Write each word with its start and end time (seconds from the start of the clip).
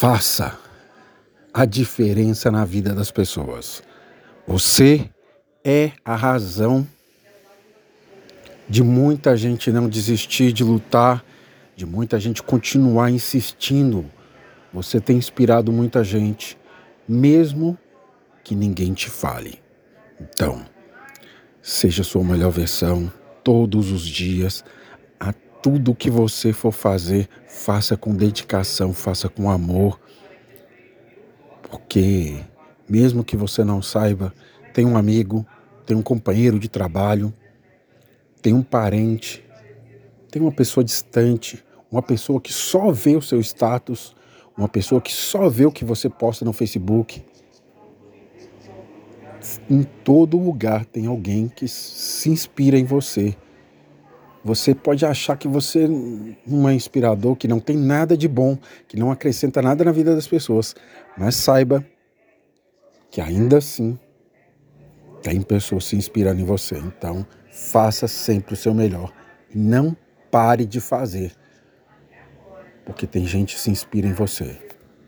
Faça 0.00 0.56
a 1.52 1.64
diferença 1.64 2.52
na 2.52 2.64
vida 2.64 2.94
das 2.94 3.10
pessoas. 3.10 3.82
Você 4.46 5.10
é 5.64 5.90
a 6.04 6.14
razão 6.14 6.86
de 8.68 8.80
muita 8.84 9.36
gente 9.36 9.72
não 9.72 9.88
desistir 9.88 10.52
de 10.52 10.62
lutar, 10.62 11.24
de 11.74 11.84
muita 11.84 12.20
gente 12.20 12.44
continuar 12.44 13.10
insistindo. 13.10 14.06
Você 14.72 15.00
tem 15.00 15.16
inspirado 15.16 15.72
muita 15.72 16.04
gente, 16.04 16.56
mesmo 17.08 17.76
que 18.44 18.54
ninguém 18.54 18.94
te 18.94 19.10
fale. 19.10 19.60
Então, 20.20 20.64
seja 21.60 22.04
sua 22.04 22.22
melhor 22.22 22.52
versão 22.52 23.12
todos 23.42 23.90
os 23.90 24.06
dias. 24.06 24.64
A 25.18 25.32
tudo 25.68 25.94
que 25.94 26.08
você 26.08 26.50
for 26.50 26.72
fazer, 26.72 27.28
faça 27.46 27.94
com 27.94 28.14
dedicação, 28.14 28.94
faça 28.94 29.28
com 29.28 29.50
amor. 29.50 30.00
Porque, 31.60 32.38
mesmo 32.88 33.22
que 33.22 33.36
você 33.36 33.62
não 33.62 33.82
saiba, 33.82 34.32
tem 34.72 34.86
um 34.86 34.96
amigo, 34.96 35.46
tem 35.84 35.94
um 35.94 36.00
companheiro 36.00 36.58
de 36.58 36.70
trabalho, 36.70 37.34
tem 38.40 38.54
um 38.54 38.62
parente, 38.62 39.44
tem 40.30 40.40
uma 40.40 40.50
pessoa 40.50 40.82
distante, 40.82 41.62
uma 41.92 42.00
pessoa 42.00 42.40
que 42.40 42.50
só 42.50 42.90
vê 42.90 43.14
o 43.14 43.20
seu 43.20 43.38
status, 43.38 44.16
uma 44.56 44.68
pessoa 44.68 45.02
que 45.02 45.12
só 45.12 45.50
vê 45.50 45.66
o 45.66 45.72
que 45.72 45.84
você 45.84 46.08
posta 46.08 46.46
no 46.46 46.54
Facebook. 46.54 47.22
Em 49.68 49.82
todo 49.82 50.38
lugar 50.38 50.86
tem 50.86 51.04
alguém 51.04 51.46
que 51.46 51.68
se 51.68 52.30
inspira 52.30 52.78
em 52.78 52.84
você. 52.86 53.36
Você 54.48 54.74
pode 54.74 55.04
achar 55.04 55.36
que 55.36 55.46
você 55.46 55.86
não 56.46 56.66
é 56.70 56.72
inspirador, 56.72 57.36
que 57.36 57.46
não 57.46 57.60
tem 57.60 57.76
nada 57.76 58.16
de 58.16 58.26
bom, 58.26 58.56
que 58.86 58.96
não 58.96 59.12
acrescenta 59.12 59.60
nada 59.60 59.84
na 59.84 59.92
vida 59.92 60.14
das 60.14 60.26
pessoas, 60.26 60.74
mas 61.18 61.36
saiba 61.36 61.84
que 63.10 63.20
ainda 63.20 63.58
assim 63.58 63.98
tem 65.22 65.42
pessoas 65.42 65.84
se 65.84 65.96
inspirando 65.96 66.40
em 66.40 66.46
você. 66.46 66.78
Então, 66.78 67.26
faça 67.52 68.08
sempre 68.08 68.54
o 68.54 68.56
seu 68.56 68.72
melhor. 68.72 69.12
Não 69.54 69.94
pare 70.30 70.64
de 70.64 70.80
fazer, 70.80 71.32
porque 72.86 73.06
tem 73.06 73.26
gente 73.26 73.54
que 73.54 73.60
se 73.60 73.70
inspira 73.70 74.08
em 74.08 74.14
você. 74.14 74.58